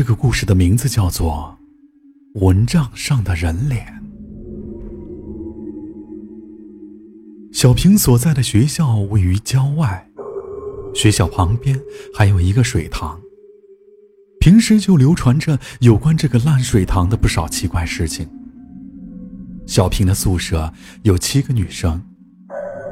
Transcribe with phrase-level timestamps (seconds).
[0.00, 1.58] 这个故事的名字叫做
[2.40, 3.86] 《蚊帐上的人脸》。
[7.52, 10.08] 小平所在的学校位于郊外，
[10.94, 11.78] 学校旁边
[12.14, 13.20] 还有一个水塘。
[14.40, 18.26] 平时就流传着有关这个烂水塘的不少奇怪事情。
[19.66, 20.72] 小平的宿舍
[21.02, 22.02] 有七个女生，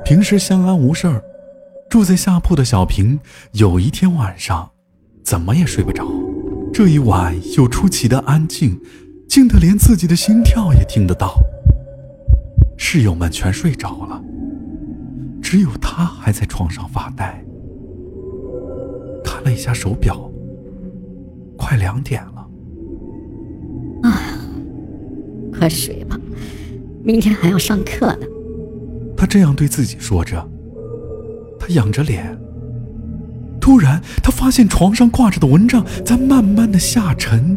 [0.04, 1.24] 平时相安无事儿。
[1.88, 3.18] 住在下铺的小平
[3.52, 4.70] 有一天晚上，
[5.24, 6.06] 怎么也睡不着。
[6.78, 8.80] 这一晚又出奇的安静，
[9.28, 11.34] 静得连自己的心跳也听得到。
[12.76, 14.22] 室友们全睡着了，
[15.42, 17.44] 只有他还在床上发呆。
[19.24, 20.30] 看了一下手表，
[21.56, 22.48] 快两点了。
[24.08, 24.38] 啊，
[25.58, 26.16] 快睡吧，
[27.02, 28.26] 明天还要上课呢。
[29.16, 30.48] 他这样对自己说着。
[31.58, 32.38] 他仰着脸，
[33.68, 37.54] 突然他发现床上挂着的蚊帐在慢慢的下沉。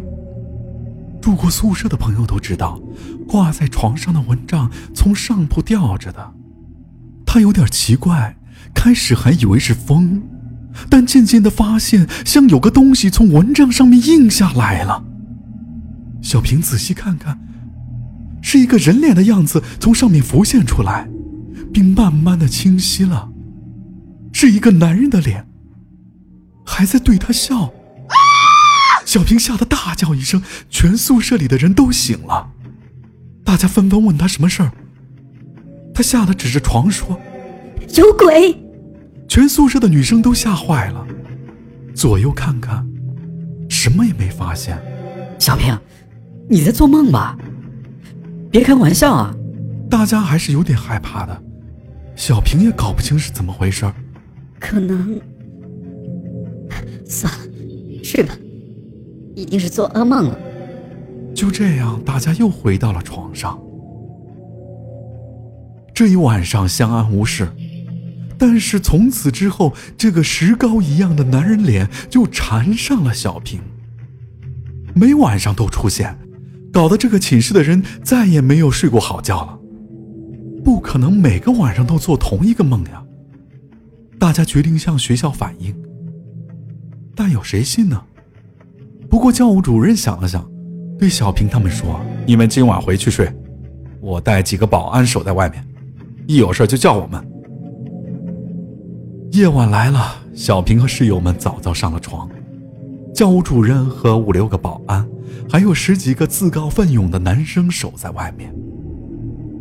[1.22, 2.78] 住过宿舍的朋友都知道，
[3.26, 6.34] 挂在床上的蚊帐从上铺吊着的。
[7.24, 8.36] 他有点奇怪，
[8.74, 10.20] 开始还以为是风，
[10.90, 15.02] 但渐渐的发现像有个东西从蚊帐上面印下来了。
[16.20, 17.40] 小平仔细看看，
[18.42, 21.08] 是一个人脸的样子从上面浮现出来，
[21.72, 23.30] 并慢慢的清晰了。
[24.30, 25.46] 是一个男人的脸，
[26.64, 27.72] 还在对他笑。
[29.04, 32.50] 小平吓得大叫一声，全宿舍里的人都醒了，
[33.44, 34.72] 大家纷纷问他什么事儿。
[35.94, 37.20] 他吓得指着床说
[37.96, 38.56] ：“有鬼！”
[39.28, 41.06] 全宿舍的女生都吓坏了，
[41.94, 42.86] 左右看看，
[43.68, 44.80] 什么也没发现。
[45.38, 45.78] 小平，
[46.48, 47.36] 你在做梦吧？
[48.50, 49.34] 别开玩笑啊！
[49.90, 51.42] 大家还是有点害怕的，
[52.16, 53.94] 小平也搞不清是怎么回事儿。
[54.60, 55.20] 可能，
[57.12, 57.38] 算了，
[58.02, 58.34] 睡吧，
[59.36, 60.38] 一定是做噩梦了。
[61.34, 63.60] 就这样，大家又回到了床上。
[65.94, 67.48] 这一晚上相安无事，
[68.38, 73.60] 但是从此之后，这个石膏一样的男人脸就缠上了小平，
[74.94, 76.18] 每晚上都出现，
[76.72, 79.58] 搞得这个寝室的人再也没有睡过好觉了。
[80.64, 83.04] 不可能每个晚上都做同一个梦呀。
[84.18, 85.74] 大家决定向学校反映，
[87.14, 88.02] 但有谁信呢？
[89.08, 90.48] 不过教务主任想了想，
[90.98, 93.30] 对小平他们说：“你们今晚回去睡，
[94.00, 95.62] 我带几个保安守在外面，
[96.26, 97.22] 一有事就叫我们。”
[99.32, 102.28] 夜晚来了，小平和室友们早早上了床，
[103.14, 105.06] 教务主任和五六个保安，
[105.50, 108.54] 还有十几个自告奋勇的男生守在外面。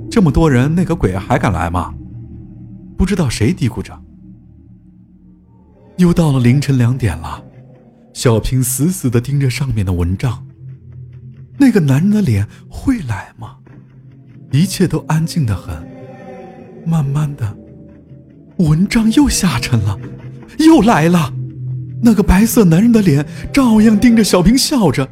[0.09, 1.93] 这么多人，那个鬼还敢来吗？
[2.97, 3.97] 不知道谁嘀咕着。
[6.01, 7.43] 又到了凌晨两点了，
[8.11, 10.43] 小平死死的盯着上面的蚊帐。
[11.59, 13.57] 那个男人的脸会来吗？
[14.51, 15.87] 一切都安静的很。
[16.87, 17.55] 慢慢的，
[18.57, 19.95] 蚊帐又下沉了，
[20.57, 21.31] 又来了。
[22.01, 23.23] 那个白色男人的脸
[23.53, 25.07] 照样盯着小平笑着，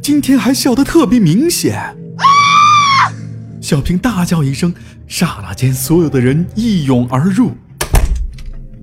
[0.00, 1.94] 今天还笑得特别明显。
[3.60, 4.72] 小平大叫一声，
[5.06, 7.52] 刹那间所有的人一涌而入。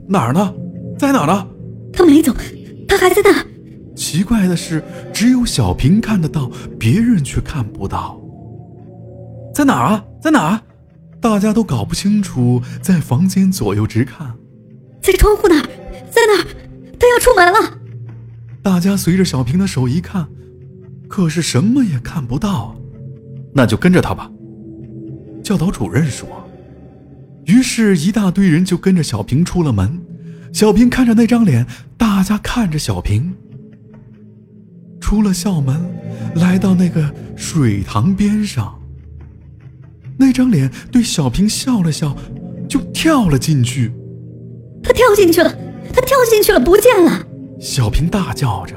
[0.07, 0.53] 哪儿呢？
[0.97, 1.47] 在哪呢？
[1.93, 2.33] 他没走，
[2.87, 3.45] 他还在那。
[3.95, 8.19] 奇怪的是，只有小平看得到，别人却看不到。
[9.53, 10.05] 在哪儿啊？
[10.21, 10.61] 在哪儿？
[11.19, 14.35] 大家都搞不清楚，在房间左右直看。
[15.01, 15.63] 在窗户那儿，
[16.11, 16.45] 在那儿，
[16.99, 17.77] 他要出门了。
[18.61, 20.27] 大家随着小平的手一看，
[21.07, 22.75] 可是什么也看不到。
[23.53, 24.29] 那就跟着他吧。
[25.43, 26.27] 教导主任说。
[27.45, 29.99] 于是，一大堆人就跟着小平出了门。
[30.51, 31.65] 小平看着那张脸，
[31.97, 33.35] 大家看着小平。
[34.99, 35.79] 出了校门，
[36.35, 38.77] 来到那个水塘边上。
[40.17, 42.15] 那张脸对小平笑了笑，
[42.67, 43.91] 就跳了进去。
[44.83, 45.49] 他跳进去了，
[45.93, 47.25] 他跳进去了，不见了！
[47.59, 48.75] 小平大叫着。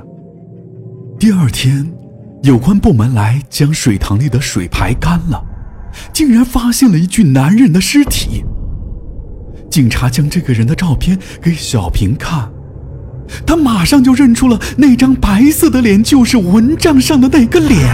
[1.18, 1.90] 第二天，
[2.42, 5.42] 有关部门来将水塘里的水排干了，
[6.12, 8.44] 竟然发现了一具男人的尸体。
[9.70, 12.50] 警察将这个人的照片给小平看，
[13.46, 17.88] 他马上就认出了那张白色的脸就是蚊帐上的那个脸。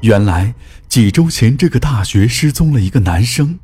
[0.00, 0.52] 原来
[0.88, 3.60] 几周前，这个大学失踪了一个男生，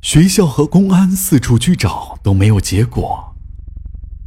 [0.00, 3.34] 学校和公安四处去找都没有结果，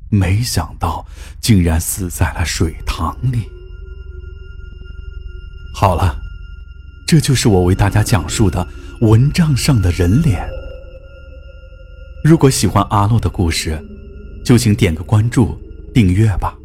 [0.09, 1.05] 没想到
[1.39, 3.56] 竟然死在了水塘里。
[5.79, 6.17] 好了，
[7.05, 8.67] 这就是我为大家讲述的
[9.01, 10.43] 蚊帐上的人脸。
[12.23, 13.79] 如果喜欢阿洛的故事，
[14.43, 15.55] 就请点个关注、
[15.93, 16.57] 订阅吧。